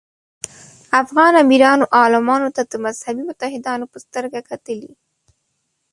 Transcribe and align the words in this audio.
افغان 1.01 1.33
امیرانو 1.43 1.85
عالمانو 1.99 2.49
ته 2.55 2.61
د 2.71 2.73
مذهبي 2.85 3.23
متحدانو 3.29 3.85
په 3.91 3.97
سترګه 4.05 4.39
کتلي. 4.49 4.91